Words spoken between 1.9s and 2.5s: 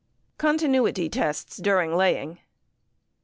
Laying.